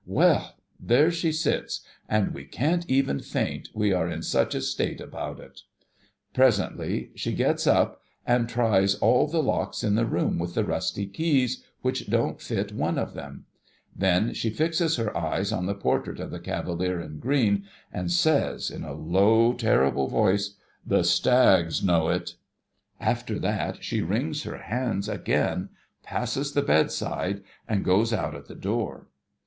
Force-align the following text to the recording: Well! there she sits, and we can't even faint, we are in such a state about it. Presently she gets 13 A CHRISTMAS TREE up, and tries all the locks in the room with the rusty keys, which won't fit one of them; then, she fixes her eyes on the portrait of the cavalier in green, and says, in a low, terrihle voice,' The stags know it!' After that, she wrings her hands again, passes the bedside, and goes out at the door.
Well! 0.07 0.55
there 0.79 1.11
she 1.11 1.31
sits, 1.31 1.81
and 2.09 2.33
we 2.33 2.45
can't 2.45 2.89
even 2.89 3.19
faint, 3.19 3.69
we 3.75 3.93
are 3.93 4.09
in 4.09 4.23
such 4.23 4.55
a 4.55 4.61
state 4.61 4.99
about 4.99 5.39
it. 5.39 5.61
Presently 6.33 7.11
she 7.13 7.33
gets 7.33 7.65
13 7.65 7.75
A 7.75 7.79
CHRISTMAS 7.79 7.93
TREE 7.93 7.93
up, 7.93 8.01
and 8.39 8.49
tries 8.49 8.95
all 8.95 9.27
the 9.27 9.43
locks 9.43 9.83
in 9.83 9.93
the 9.93 10.07
room 10.07 10.39
with 10.39 10.55
the 10.55 10.63
rusty 10.65 11.05
keys, 11.05 11.63
which 11.83 12.07
won't 12.09 12.41
fit 12.41 12.71
one 12.73 12.97
of 12.97 13.13
them; 13.13 13.45
then, 13.95 14.33
she 14.33 14.49
fixes 14.49 14.95
her 14.95 15.15
eyes 15.15 15.51
on 15.51 15.67
the 15.67 15.75
portrait 15.75 16.19
of 16.19 16.31
the 16.31 16.39
cavalier 16.39 16.99
in 16.99 17.19
green, 17.19 17.65
and 17.93 18.11
says, 18.11 18.71
in 18.71 18.83
a 18.83 18.93
low, 18.93 19.53
terrihle 19.53 20.09
voice,' 20.09 20.55
The 20.97 21.03
stags 21.03 21.83
know 21.83 22.09
it!' 22.09 22.33
After 22.99 23.37
that, 23.37 23.83
she 23.83 24.01
wrings 24.01 24.45
her 24.45 24.57
hands 24.57 25.07
again, 25.07 25.69
passes 26.01 26.53
the 26.53 26.63
bedside, 26.63 27.43
and 27.67 27.85
goes 27.85 28.11
out 28.11 28.33
at 28.33 28.47
the 28.47 28.55
door. 28.55 29.05